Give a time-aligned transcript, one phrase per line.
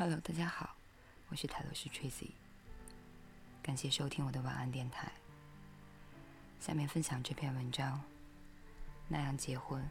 [0.00, 0.76] Hello，大家好，
[1.28, 2.30] 我是泰罗斯 Tracy，
[3.60, 5.10] 感谢收听我的晚安电台。
[6.60, 8.00] 下面分享这篇文章：
[9.08, 9.84] 那样结婚，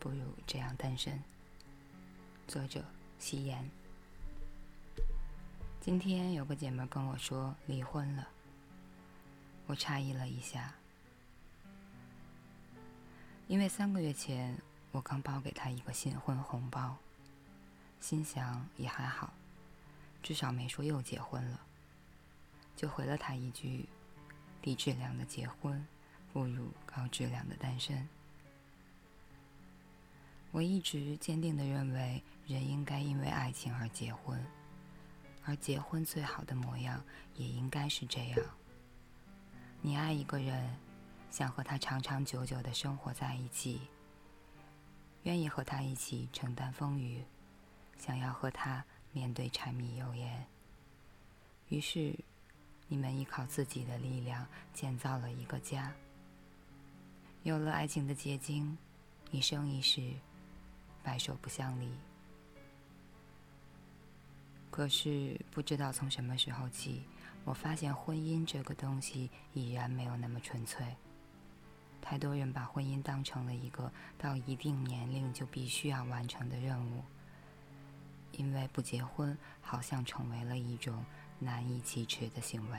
[0.00, 1.22] 不如这样单身。
[2.48, 2.82] 作者：
[3.18, 3.70] 夕颜。
[5.82, 8.26] 今天有个姐妹跟我说离婚了，
[9.66, 10.72] 我诧异了一下，
[13.48, 14.58] 因为三个月前
[14.92, 16.96] 我刚包给她一个新婚红包。
[18.00, 19.32] 心想也还好，
[20.22, 21.60] 至少没说又结婚了，
[22.76, 23.88] 就回了他一句
[24.62, 25.84] ：“低质量的结婚
[26.32, 28.08] 不如高质量的单身。”
[30.52, 34.42] 我一直坚定的认为，人应该因为爱情而结婚，
[35.44, 37.02] 而结婚最好的模样
[37.34, 38.38] 也应该是这样：
[39.82, 40.74] 你爱一个人，
[41.30, 43.82] 想和他长长久久的生活在一起，
[45.24, 47.22] 愿意和他一起承担风雨。
[47.98, 50.46] 想要和他面对柴米油盐，
[51.68, 52.14] 于是
[52.88, 55.92] 你们依靠自己的力量建造了一个家，
[57.42, 58.76] 有了爱情的结晶，
[59.30, 60.12] 一生一世，
[61.02, 61.90] 白首不相离。
[64.70, 67.02] 可是不知道从什么时候起，
[67.44, 70.86] 我发现婚姻这个东西已然没有那么纯粹。
[72.02, 77.02] 太多人把婚姻当成了一个到一定年龄就必须要完成的任务。
[78.32, 81.04] 因为不结婚，好像成为了一种
[81.38, 82.78] 难以启齿的行为。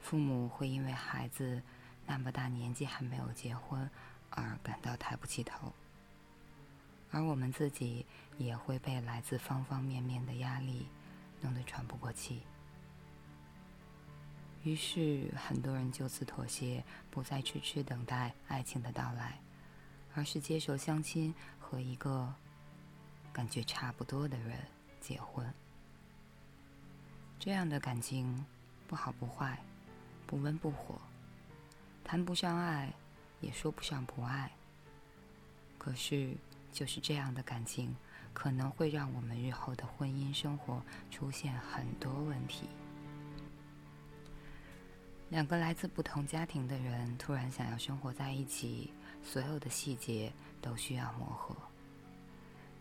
[0.00, 1.62] 父母会因为孩子
[2.06, 3.88] 那么大年纪还没有结婚
[4.30, 5.72] 而感到抬不起头，
[7.10, 8.04] 而我们自己
[8.38, 10.86] 也会被来自方方面面的压力
[11.40, 12.42] 弄得喘不过气。
[14.64, 19.40] 于是，很多人就此妥协，不再痴痴等待爱情的到来，
[20.14, 22.32] 而是接受相亲和一个。
[23.32, 24.58] 感觉差不多的人
[25.00, 25.52] 结婚，
[27.38, 28.44] 这样的感情
[28.86, 29.58] 不好不坏，
[30.26, 31.00] 不温不火，
[32.04, 32.92] 谈不上爱，
[33.40, 34.50] 也说不上不爱。
[35.78, 36.36] 可是，
[36.70, 37.96] 就是这样的感情，
[38.32, 42.68] 可能会让我们日后的婚姻生活出现很多问题。
[45.30, 48.92] 两个来自不同家庭的人突然想要生活在一起，
[49.24, 51.56] 所有的细节都需要磨合。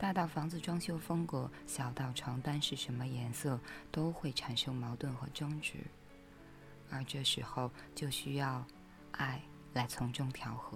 [0.01, 3.59] 大到房子装修风格，小到床单是什么颜色，
[3.91, 5.75] 都会产生矛盾和争执，
[6.89, 8.65] 而这时候就需要
[9.11, 9.39] 爱
[9.73, 10.75] 来从中调和。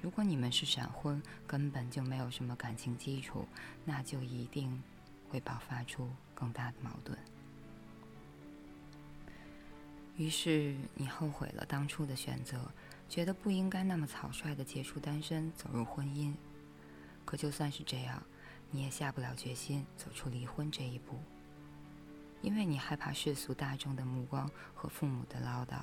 [0.00, 3.48] 如果你们是闪婚，根本就没有什么感情基础，
[3.84, 4.80] 那就一定
[5.28, 7.18] 会爆发出更大的矛盾。
[10.16, 12.70] 于是你后悔了当初的选择，
[13.08, 16.32] 觉得不应该那么草率的结束单身，走入婚姻。
[17.24, 18.22] 可就算是这样，
[18.70, 21.18] 你也下不了决心走出离婚这一步，
[22.40, 25.78] 因为你害怕世俗大众的目光和父母的唠叨，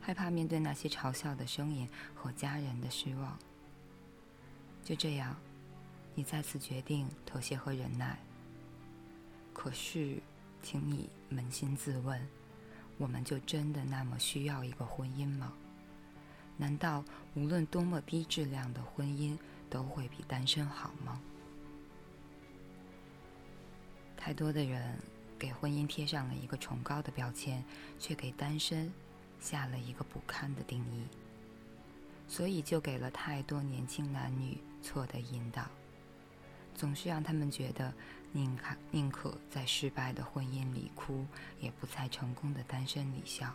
[0.00, 3.38] 害怕面对那些嘲笑的声音和家人的失望。
[4.82, 5.36] 就这样，
[6.14, 8.18] 你再次决定妥协和忍耐。
[9.52, 10.20] 可是，
[10.62, 12.20] 请你扪心自问：
[12.98, 15.52] 我们就真的那么需要一个婚姻吗？
[16.56, 17.04] 难道
[17.34, 19.36] 无论多么低质量的婚姻？
[19.68, 21.20] 都会比单身好吗？
[24.16, 24.98] 太多的人
[25.38, 27.62] 给婚姻贴上了一个崇高的标签，
[27.98, 28.92] 却给单身
[29.38, 31.06] 下了一个不堪的定义，
[32.26, 35.66] 所以就给了太多年轻男女错的引导，
[36.74, 37.92] 总是让他们觉得
[38.32, 41.24] 宁可宁可在失败的婚姻里哭，
[41.60, 43.52] 也不在成功的单身里笑。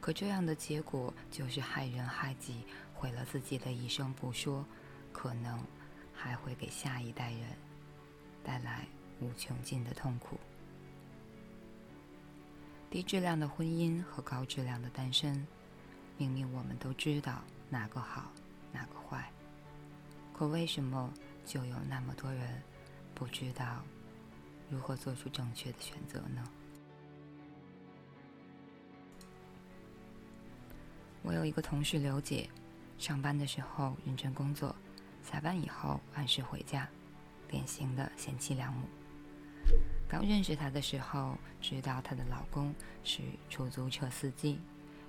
[0.00, 2.64] 可这样的结果就是害人害己。
[2.98, 4.66] 毁了自己的一生不说，
[5.12, 5.64] 可能
[6.12, 7.42] 还会给下一代人
[8.42, 8.84] 带来
[9.20, 10.36] 无穷尽的痛苦。
[12.90, 15.46] 低质量的婚姻和高质量的单身，
[16.16, 17.40] 明明我们都知道
[17.70, 18.32] 哪个好，
[18.72, 19.30] 哪个坏，
[20.36, 21.14] 可为什么
[21.46, 22.60] 就有那么多人
[23.14, 23.84] 不知道
[24.68, 26.44] 如何做出正确的选择呢？
[31.22, 32.50] 我有一个同事刘姐。
[32.98, 34.74] 上班的时候认真工作，
[35.22, 36.88] 下班以后按时回家，
[37.46, 38.88] 典型的贤妻良母。
[40.08, 42.74] 刚认识她的时候，知道她的老公
[43.04, 44.60] 是出租车司机，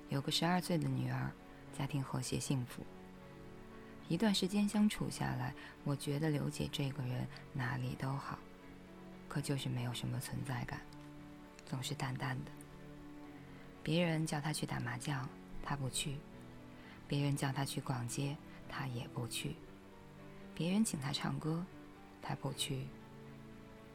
[0.08, 1.30] 有个十二岁的女儿，
[1.76, 2.86] 家庭和谐幸福。
[4.08, 5.52] 一段时间相处下来，
[5.82, 8.38] 我觉得刘姐这个人哪里都好，
[9.28, 10.80] 可就是没有什么存在感，
[11.66, 12.52] 总是淡淡的。
[13.82, 15.28] 别人叫她去打麻将，
[15.62, 16.18] 她不去。
[17.10, 18.36] 别人叫他去逛街，
[18.68, 19.56] 他也不去；
[20.54, 21.66] 别人请他唱歌，
[22.22, 22.86] 他不去；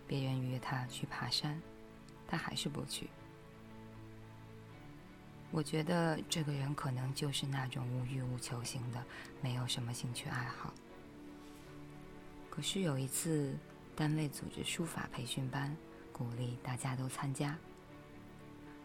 [0.06, 1.58] 别人约他去爬山，
[2.28, 3.10] 他还是不去。
[5.50, 9.02] 我觉得这个人可能就是那种无欲无求型的，
[9.42, 10.74] 没有什么兴趣爱好。
[12.50, 13.58] 可是有一次，
[13.96, 15.74] 单位组织书法培训班，
[16.12, 17.58] 鼓励大家都参加。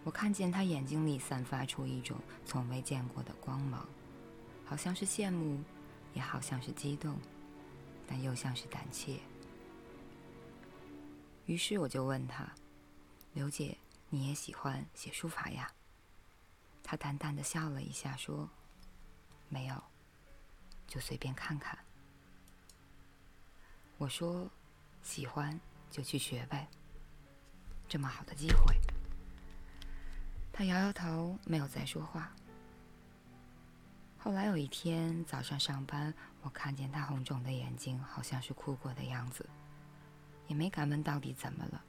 [0.05, 3.85] 我看见他眼睛里散发出一种从未见过的光芒，
[4.71, 5.61] 好像是羡慕，
[6.15, 7.19] 也好像是激动，
[8.07, 9.19] 但又像是胆怯。
[11.47, 12.49] 于是我就问他
[13.35, 13.77] ：“刘姐，
[14.11, 15.69] 你也喜欢写书法呀？”
[16.85, 18.49] 他淡淡的笑了一下，说
[19.51, 19.83] ：“没有，
[20.87, 21.77] 就随便看看。”
[23.99, 24.49] 我说
[25.03, 25.59] ：“喜欢
[25.91, 26.69] 就去学呗，
[27.89, 28.77] 这么好的机会。”
[30.55, 32.33] 他摇摇头，没有再说话。
[34.23, 36.13] 后来有一天早上上班，
[36.43, 39.49] 我看见他红肿的眼睛，好像是哭过的样子，
[40.47, 41.83] 也没敢问到底怎么了。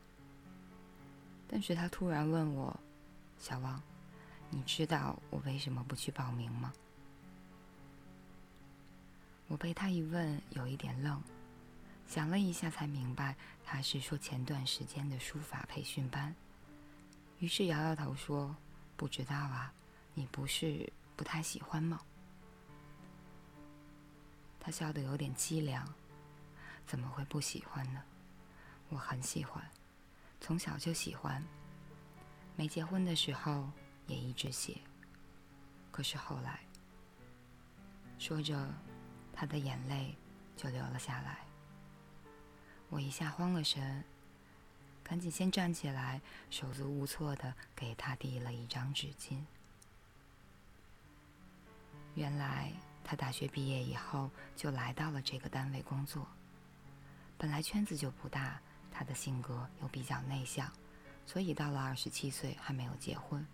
[1.45, 2.79] 但是他突然问我
[3.37, 3.83] ：“小王，
[4.49, 6.71] 你知道我为什么不去报名吗？”
[9.49, 11.21] 我被他一问，有一点愣，
[12.07, 13.35] 想了一下才明白，
[13.65, 16.33] 他是说前段时间的书法培训班。
[17.39, 18.55] 于是摇摇头说
[18.95, 19.73] ：“不知道啊，
[20.13, 21.99] 你不是不太喜欢吗？”
[24.63, 25.83] 他笑得有点凄凉
[26.85, 28.03] ：“怎么会不喜欢呢？
[28.89, 29.67] 我很喜欢，
[30.39, 31.43] 从小就喜欢。
[32.55, 33.67] 没结婚的时候
[34.05, 34.77] 也一直写。
[35.91, 36.59] 可是后来……”
[38.19, 38.71] 说着，
[39.33, 40.15] 他的眼泪
[40.55, 41.39] 就流了下来。
[42.89, 44.03] 我一下慌了神。
[45.03, 49.43] 赶紧先站起来，手足无措的给他递了一张纸巾。
[52.15, 52.71] 原来
[53.03, 56.27] 他大学毕业以后就来到了这个单位工作。
[57.37, 58.59] 本来圈子就不大，
[58.91, 60.71] 他的性格又比较内向，
[61.25, 63.45] 所以到了二十七岁还没有结婚。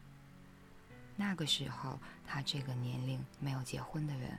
[1.16, 4.38] 那个时候，他这个年龄没有结婚的人，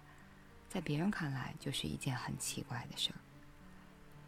[0.68, 3.18] 在别人看来就是一件很奇怪的事儿。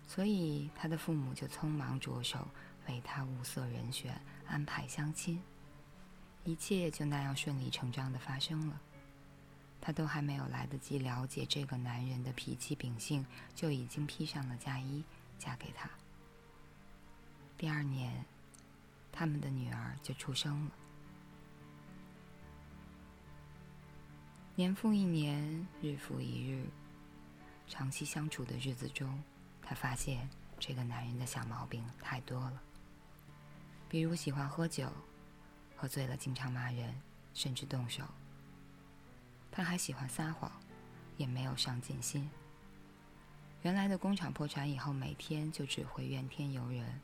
[0.06, 2.46] 所以他的父母就匆忙着手。
[2.88, 5.40] 为他物色人选，安排相亲，
[6.42, 8.80] 一切就那样顺理成章的发生了。
[9.80, 13.24] 她都还没有来得及了解这个男人的脾气秉性，
[13.54, 15.02] 就已经披上了嫁衣，
[15.38, 15.88] 嫁给他。
[17.56, 18.24] 第二年，
[19.10, 20.70] 他们的女儿就出生了。
[24.54, 26.66] 年复一年，日复一日，
[27.66, 29.22] 长期相处的日子中，
[29.62, 30.28] 他发现
[30.58, 32.62] 这个男人的小毛病太多了。
[33.88, 34.92] 比如喜欢喝酒，
[35.76, 36.94] 喝醉了经常骂人，
[37.32, 38.04] 甚至动手。
[39.50, 40.50] 他还喜欢撒谎，
[41.16, 42.30] 也没有上进心。
[43.62, 47.00] 原来的工厂破产以后，每天就只会怨天尤人。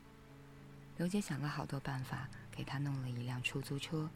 [0.97, 4.09] 刘姐想了好多办法，给他弄了一辆出租车，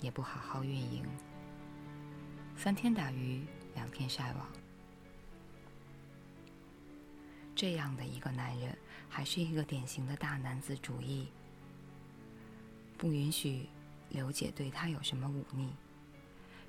[0.00, 1.04] 也不好好运营。
[2.56, 4.46] 三天打鱼两天晒网，
[7.56, 8.78] 这样的一个男人，
[9.08, 11.28] 还是一个典型的大男子主义。
[12.96, 13.68] 不允许
[14.10, 15.72] 刘姐对他有什么忤逆，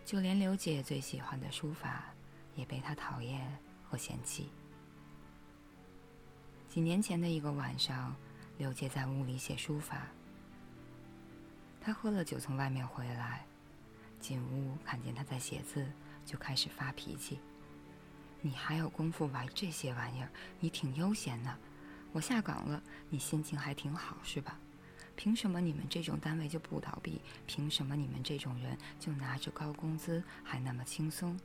[0.06, 2.06] 就连刘姐最喜欢的书法
[2.56, 4.50] 也被他讨厌和嫌弃。
[6.68, 8.15] 几年前的一个晚上，
[8.58, 10.08] 刘姐在屋里写书法，
[11.82, 13.46] 他喝了酒从外面回来，
[14.20, 15.91] 进屋看见他在写字，
[16.25, 17.39] 就开始发脾气
[18.41, 20.29] ：“你还有功夫玩这些玩意儿？
[20.60, 21.58] 你挺悠闲的，
[22.12, 24.60] 我下岗了，你心情还挺好是吧？”
[25.19, 27.19] 凭什么你们这种单位就不倒闭？
[27.45, 31.38] 凭什么你们这种人就拿着高工资还那么轻松？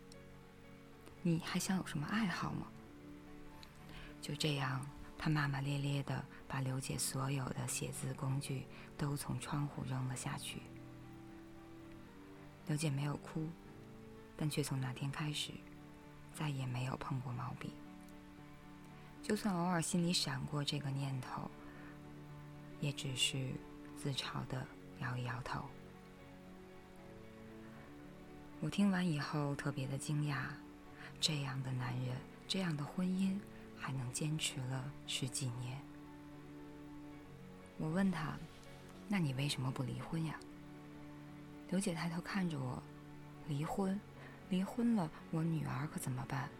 [1.23, 2.69] 你还想有什么爱好吗？
[4.23, 4.81] 就这样，
[5.19, 8.65] 他骂骂咧咧的把刘姐所有的写字工具
[8.97, 10.63] 都从窗户扔了下去。
[12.69, 13.49] 刘姐没有哭，
[14.37, 15.51] 但却从那天开始
[16.33, 17.73] 再也没有碰过毛笔。
[19.21, 21.51] 就算偶尔心里闪过这个念头。
[22.85, 23.51] 也只是
[23.97, 24.63] 自嘲的
[25.01, 25.65] 摇一摇头。
[28.61, 30.49] 我听完以后特别的惊讶，
[31.19, 32.15] 这样的男人，
[32.47, 33.39] 这样的婚姻
[33.75, 35.81] 还能坚持了十几年。
[37.79, 38.37] 我问他
[39.09, 40.39] ：“那你为什么不离婚呀？”
[41.71, 42.83] 刘姐抬头看着我
[43.49, 43.99] ：“离婚？
[44.51, 46.51] 离婚了，我女儿可怎么办？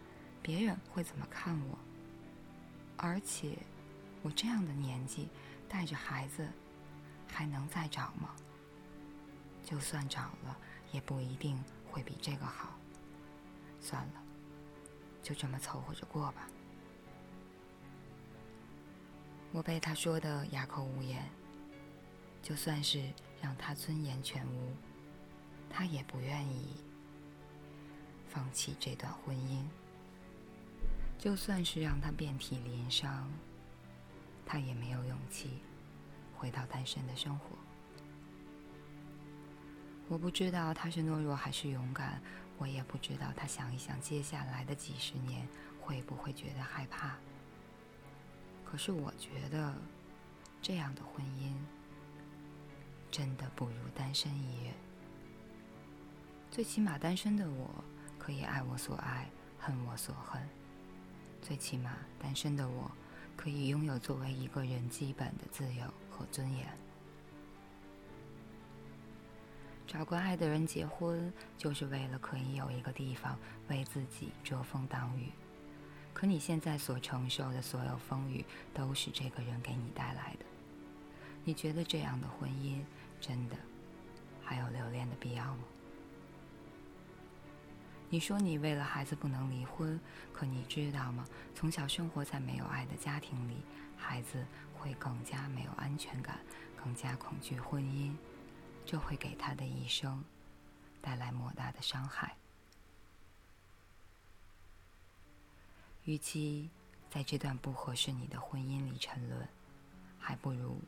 [0.41, 1.77] 别人会怎么看我？
[2.97, 3.59] 而且，
[4.23, 5.29] 我这样的年纪……”
[5.75, 6.47] 带着孩子，
[7.27, 8.33] 还能再找吗？
[9.61, 10.57] 就算找了，
[10.93, 12.79] 也不一定会比这个好。
[13.81, 14.23] 算了，
[15.21, 16.47] 就这么凑合着过吧。
[19.51, 21.29] 我被他说的哑口无言。
[22.41, 24.73] 就算是让他尊严全无，
[25.69, 26.81] 他也不愿意
[28.29, 29.65] 放弃这段婚姻。
[31.17, 33.29] 就算是让他遍体鳞伤，
[34.45, 35.61] 他也没有勇气
[36.37, 37.45] 回到单身的生活。
[40.07, 42.21] 我不知道他是懦弱还是勇敢，
[42.57, 45.47] 我也不知道他想一想接下来的几十年
[45.81, 47.15] 会不会觉得害怕。
[48.63, 49.73] 可是我觉得，
[50.61, 51.53] 这样的婚姻
[53.09, 54.73] 真的不如单身一人。
[56.51, 57.83] 最起码单身的我
[58.19, 59.27] 可以爱我所爱，
[59.59, 60.41] 恨我所恨。
[61.41, 62.91] 最起码单身的我
[63.35, 66.67] 可以拥有作为一个人基本的自由和尊严。
[69.87, 73.37] 找个爱的人结婚，就是为了可以有一个地方
[73.69, 75.29] 为自己遮风挡雨。
[76.13, 80.45] 可你现在所承受的所有风雨，都是这个人给你带来的。
[81.43, 82.83] 你觉得这样的婚姻，
[83.21, 83.55] 真的
[84.43, 85.63] 还有留恋的必要吗？
[88.15, 89.99] 你说你为了孩子不能离婚，
[90.31, 91.27] 可你知道吗？
[91.53, 93.57] 从小生活在没有爱的家庭里，
[93.97, 96.39] 孩子会更加没有安全感，
[96.81, 98.15] 更加恐惧婚姻。
[98.85, 100.23] 这会给他的一生
[101.01, 102.37] 带来莫大的伤害。
[106.05, 106.69] 与其
[107.09, 109.45] 在这段不合适你的婚姻里沉沦，
[110.17, 110.79] 还不如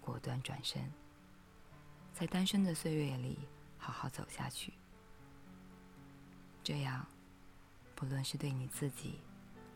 [0.00, 0.88] 果断转身，
[2.14, 3.40] 在单身的岁月里
[3.76, 4.72] 好好走下去。
[6.62, 7.06] 这样，
[7.94, 9.20] 不论是对你自己，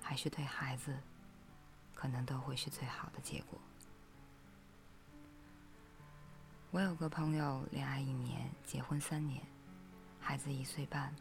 [0.01, 0.97] 还是对孩子，
[1.95, 3.59] 可能都会是最好的结果。
[6.71, 9.43] 我有个朋友，恋爱一年，结婚三年，
[10.21, 11.15] 孩子一岁半，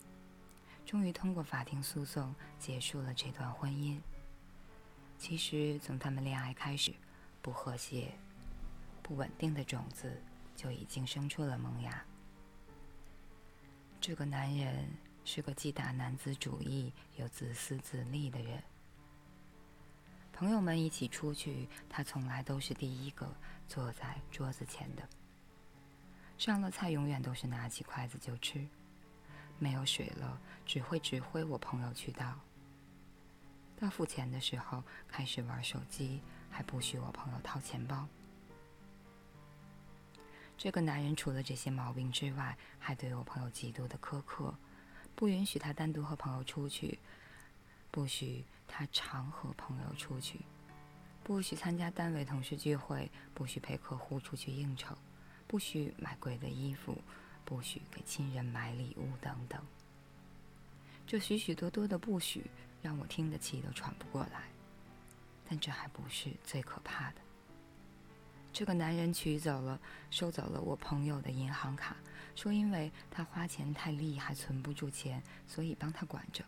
[0.85, 3.99] 终于通过法庭诉讼结束了这段婚姻。
[5.17, 6.93] 其实从他们恋爱开始，
[7.41, 8.13] 不和谐、
[9.01, 10.21] 不稳定的种子
[10.55, 12.03] 就已经生出了萌芽。
[14.01, 14.89] 这个男人
[15.25, 18.61] 是个既大男子主义又自私自利的人。
[20.31, 23.33] 朋友们一起出去，他从来都是第一个
[23.67, 25.07] 坐在桌子前的。
[26.37, 28.67] 上了菜，永远都是拿起筷子就吃；
[29.59, 32.39] 没有水了，只会指挥我朋友去倒。
[33.79, 38.07] 到付钱的时候，开始玩手机，还不许我朋友掏钱包。
[40.57, 44.53] 这个男人除了这些毛病之外，还对我朋友极度的苛刻，
[45.15, 46.99] 不允许他单独和朋友出去，
[47.91, 50.39] 不许他常和朋友出去，
[51.23, 54.97] 不许参加单位同事聚会，不许陪客户出去应酬。
[55.47, 56.97] 不许买贵的衣服，
[57.45, 59.61] 不许给亲人买礼物，等等。
[61.05, 62.49] 这许许多多的不许，
[62.81, 64.43] 让我听得气都喘不过来。
[65.47, 67.17] 但这还不是最可怕的。
[68.53, 69.79] 这个男人取走了、
[70.11, 71.97] 收走了我朋友的银行卡，
[72.35, 76.45] 说因为他花钱太厉害，存不住钱，所以帮他管着。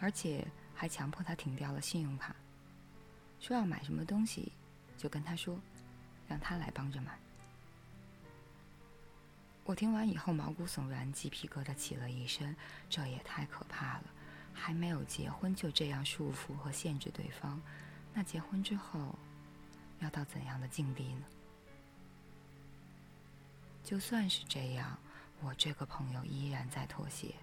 [0.00, 2.34] 而且还强迫他停掉了信用卡，
[3.38, 4.52] 说要买什么东西，
[4.96, 5.58] 就跟他说，
[6.26, 7.16] 让他来帮着买。
[9.64, 12.56] 我听完以后毛骨悚然，鸡皮疙瘩起了一身。
[12.90, 14.04] 这也太可怕了！
[14.52, 17.60] 还没有结婚就这样束缚和限制对方，
[18.12, 19.16] 那结婚之后
[20.00, 21.24] 要到怎样的境地呢？
[23.84, 24.98] 就算是这样，
[25.40, 27.34] 我这个朋友依然在妥协，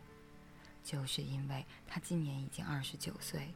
[0.83, 3.51] 就是因为他今年已经二十九岁，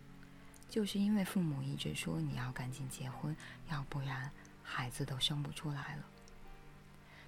[0.67, 3.35] 就是因为父母一直说你要赶紧结婚，
[3.69, 4.31] 要不然
[4.63, 6.03] 孩子都生不出来了。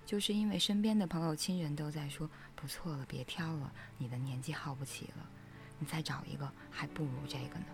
[0.04, 5.30] 就是因为身边的朋友、亲人都在说不错了，别挑了，你的年纪耗不起了，
[5.78, 7.66] 你再找一个还不如这个呢。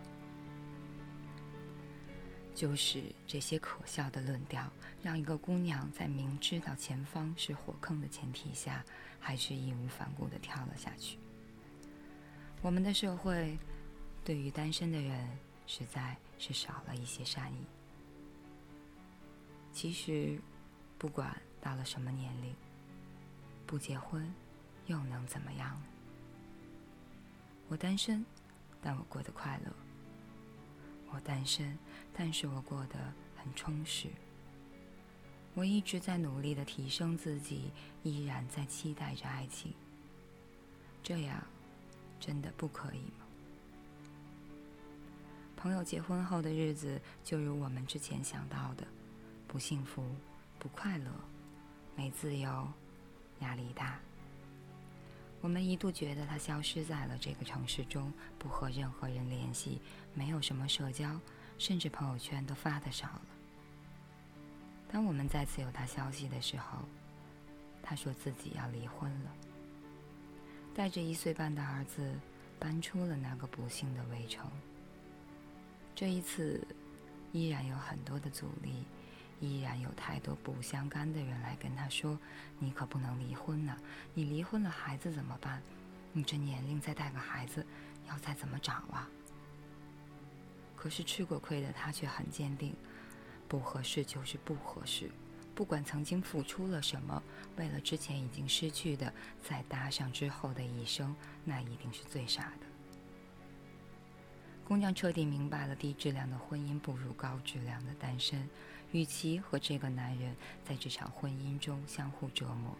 [2.58, 4.68] 就是这些可笑的论调，
[5.04, 8.84] 让一个姑娘在明知道前方是火坑的前提下，
[9.20, 11.20] 还是义无反顾地跳了下去。
[12.64, 13.56] 我们的社会
[14.26, 15.30] 对于单身的人
[15.68, 17.66] 实在是少了一些善意。
[19.72, 20.42] 其实，
[20.98, 21.40] 不管。
[21.60, 22.56] 到了什么年龄，
[23.66, 24.34] 不结婚
[24.86, 25.76] 又能怎么样？
[27.68, 28.24] 我单身，
[28.80, 29.87] 但我过得快乐。
[31.12, 31.78] 我单身，
[32.14, 32.96] 但是我过得
[33.36, 34.10] 很充实。
[35.54, 37.72] 我一直在努力的提升自己，
[38.04, 39.74] 依然在期待着爱情。
[41.02, 41.42] 这样，
[42.20, 43.26] 真的不可以吗？
[45.56, 48.86] 朋友结婚后的日子，就如我们之前想到的，
[49.48, 50.04] 不幸福，
[50.60, 51.12] 不快乐。
[51.96, 52.68] 没自由，
[53.40, 54.00] 压力大。
[55.48, 59.80] 我们一度觉得他消失在了这个城市中，不和任何人联系，
[60.14, 61.18] 没有什么社交，
[61.58, 63.22] 甚至朋友圈都发的少了。
[64.92, 66.80] 当我们再次有他消息的时候，
[67.82, 69.32] 他说自己要离婚了，
[70.76, 72.20] 带着一岁半的儿子
[72.60, 74.52] 搬出了那个不幸的围城。
[75.96, 76.62] 这一次，
[77.32, 78.84] 依然有很多的阻力，
[79.40, 82.18] 依然有太多不相干的人来跟他说
[82.60, 83.78] ：“你可不能离婚呢！
[84.14, 85.62] 你离婚了，孩子怎么办？
[86.12, 87.66] 你这年龄再带个孩子，
[88.10, 89.08] 要再怎么找啊？”
[90.76, 92.76] 可是吃过亏的他却很坚定。
[93.48, 95.10] 不合适就是不合适，
[95.56, 97.24] 不管曾经付出了什么，
[97.56, 101.16] 为了之前已经失去的，再搭上之后的一生，
[101.46, 102.68] 那一定是最傻的。
[104.66, 108.50] 姑娘彻底明白了，低质量的婚姻不如高质量的单身。
[108.92, 112.76] 与其和这个男人在这场婚姻中相互折磨，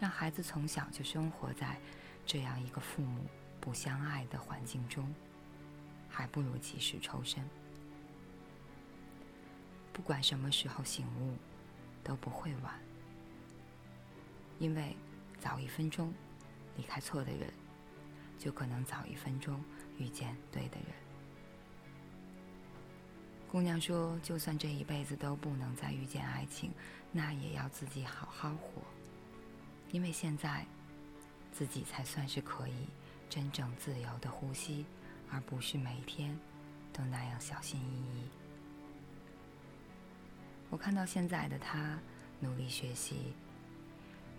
[0.00, 1.78] 让孩子从小就生活在
[2.26, 3.24] 这样一个父母
[3.60, 5.14] 不相爱的环境中，
[6.08, 7.42] 还不如及时抽身。
[9.92, 11.36] 不管什么时候醒悟，
[12.02, 12.74] 都不会晚。
[14.58, 14.96] 因为
[15.38, 16.12] 早一分钟
[16.76, 17.52] 离开错的人，
[18.38, 19.62] 就可能早一分钟
[19.98, 21.03] 遇见对的人。
[23.54, 26.72] 姑娘说：“就算这一辈子都不能再遇见爱情，
[27.12, 28.82] 那也要自己好好活。
[29.92, 30.66] 因为现在，
[31.52, 32.88] 自己才算是可以
[33.30, 34.84] 真正自由的呼吸，
[35.30, 36.36] 而不是每天
[36.92, 38.28] 都那样小心翼翼。”
[40.68, 41.96] 我看到现在的他，
[42.40, 43.34] 努力学习，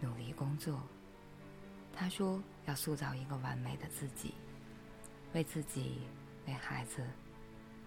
[0.02, 0.84] 努力工作。
[1.96, 4.34] 他说要塑造一个完美的自己，
[5.32, 6.02] 为自己、
[6.48, 7.02] 为孩子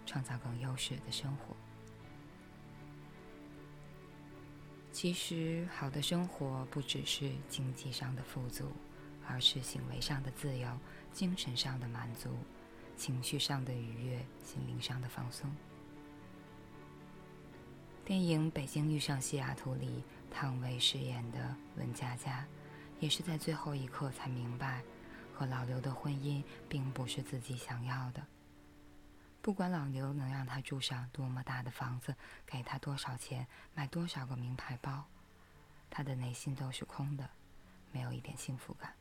[0.09, 1.55] 创造更优质的生活。
[4.91, 8.73] 其实，好的生活不只是经济上的富足，
[9.29, 10.67] 而是行为上的自由、
[11.13, 12.31] 精神上的满足、
[12.97, 15.55] 情绪上的愉悦、心灵上的放松。
[18.03, 22.47] 电影《北京遇上西雅图》里，汤唯饰演的文佳佳，
[22.99, 24.83] 也是在最后一刻才明白，
[25.35, 28.27] 和老刘的婚姻并不是自己想要的。
[29.49, 35.07] 不管老刘能让他住上多么大的房子，给他多少钱，买多少个名牌包，
[35.89, 37.31] 他的内心都是空的，
[37.91, 38.95] 没有一点幸福感。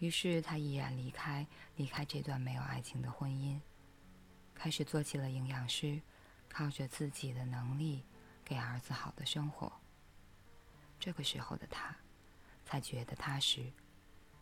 [0.00, 3.60] 于是他毅然离开，离开这段没有爱情的婚姻，
[4.56, 6.02] 开始做起了营养师。
[6.48, 8.04] 靠着自己的能力，
[8.44, 9.72] 给儿子好的生活。
[10.98, 11.94] 这个时候的他，
[12.64, 13.72] 才觉得踏实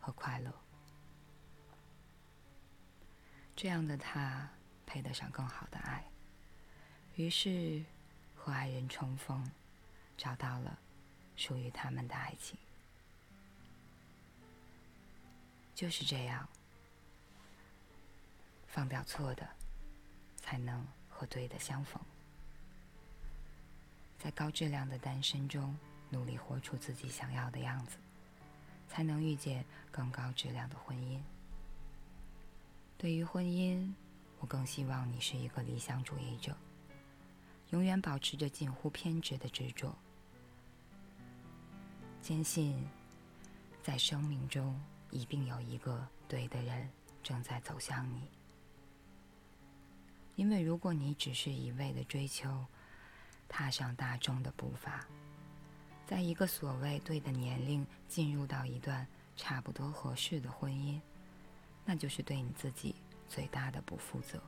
[0.00, 0.50] 和快乐。
[3.61, 4.49] 这样的他，
[4.87, 6.05] 配得上更好的爱。
[7.16, 7.85] 于是，
[8.37, 9.51] 和爱人重逢，
[10.16, 10.79] 找到了
[11.35, 12.57] 属于他们的爱情。
[15.75, 16.49] 就是这样，
[18.68, 19.44] 放掉错的，
[20.37, 20.87] 才能。
[21.09, 22.01] 和对的相逢，
[24.21, 25.77] 在高质量的单身中
[26.11, 27.97] 努力活出自己想要的样子，
[28.88, 31.21] 才能遇见更高质量的婚姻。
[32.98, 33.88] 对于婚姻，
[34.40, 36.56] 我更希望你是一个理想主义者，
[37.70, 39.96] 永远保持着近乎偏执的执着，
[42.20, 42.84] 坚信
[43.84, 44.76] 在生命中
[45.12, 46.90] 一定有一个对的人
[47.22, 48.28] 正在走向你。
[50.34, 52.66] 因为如果你只是一味的追求，
[53.48, 55.06] 踏上大众的步伐，
[56.04, 59.06] 在一个所谓对的年龄进入到一段
[59.37, 61.00] 差不多合适的婚姻，
[61.90, 62.94] 那就是对你自己
[63.31, 64.38] 最大的不负责。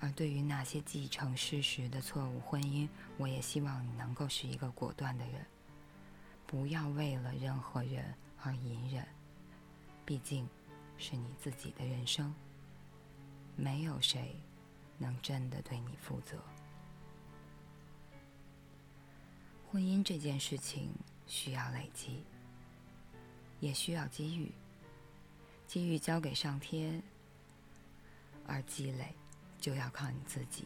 [0.00, 5.46] 而对于那些继承事实的错误婚姻，我也希望你能够是一个果断的人，
[6.44, 9.06] 不要为了任何人而隐忍，
[10.04, 10.48] 毕竟，
[10.98, 12.34] 是你自己的人生。
[13.54, 14.34] 没有谁
[14.98, 16.42] 能真的对你负责。
[19.70, 20.90] 婚姻这件事情
[21.28, 22.24] 需要累积，
[23.60, 24.50] 也需要机遇。
[25.70, 27.00] 机遇交给上天，
[28.44, 29.14] 而积累
[29.60, 30.64] 就要靠你自己。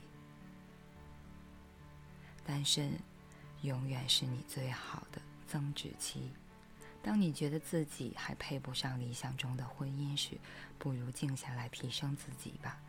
[2.43, 2.99] 单身
[3.61, 6.31] 永远是你最好的增值期。
[7.03, 10.38] 当你觉得自己还配不上理想中的婚姻时，
[10.79, 12.81] 不如静下来提升自己吧。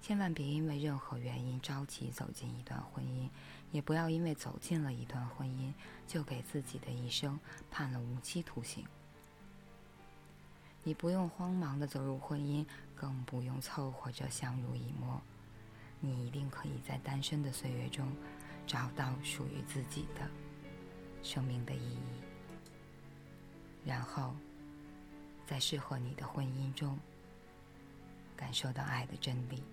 [0.00, 3.28] 千万别因为任何原因着急走进一段婚姻，
[3.72, 5.72] 也不要因为走进了一段婚姻
[6.06, 7.36] 就给自己的一生
[7.72, 8.86] 判了无期徒刑。
[10.86, 15.20] 你不用慌忙的走入婚姻，更不用凑合着相濡以沫。
[15.98, 18.06] 你一定可以在单身的岁月中，
[18.68, 20.30] 找到属于自己的
[21.24, 22.22] 生命的意义。
[23.84, 24.32] 然后，
[25.44, 26.96] 在适合你的婚姻中，
[28.36, 29.64] 感受到爱的真理。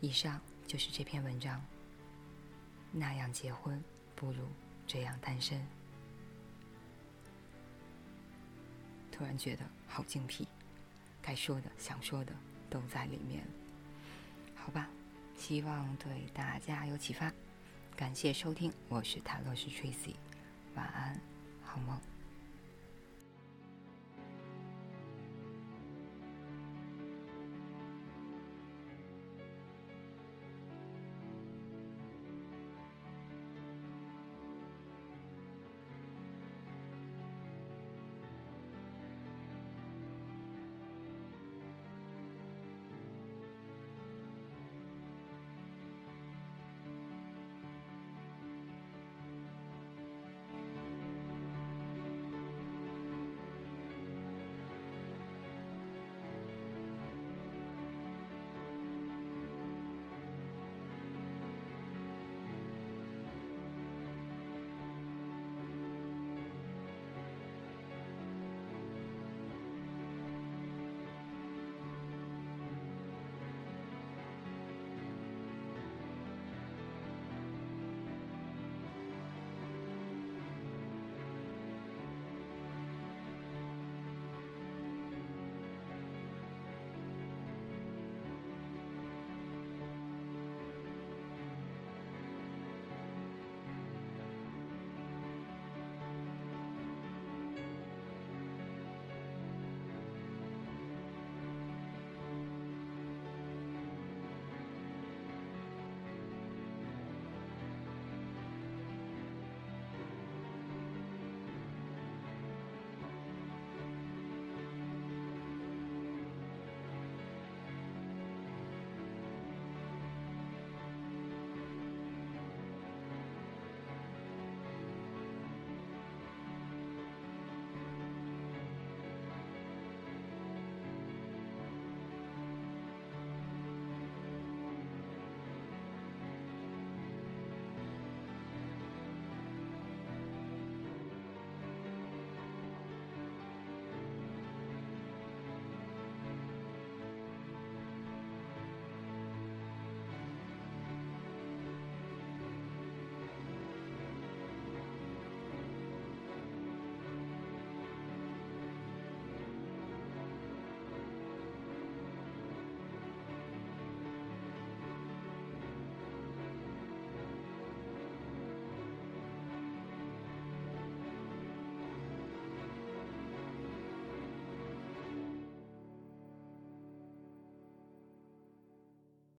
[0.00, 1.62] 以上就是这篇文章。
[2.90, 3.84] 那样结婚
[4.16, 4.48] 不如
[4.92, 5.64] 这样单身。
[9.12, 10.48] 突然觉得好精辟，
[11.22, 12.32] 该说的、想说的
[12.68, 13.46] 都在里面。
[14.56, 14.88] 好吧，
[15.38, 17.32] 希望对大家有启发。
[17.94, 20.16] 感谢收听，我是塔罗斯 Tracy，
[20.74, 21.20] 晚安，
[21.62, 21.96] 好梦。